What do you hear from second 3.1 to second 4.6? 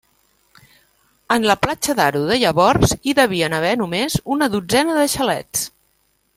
hi devien haver només una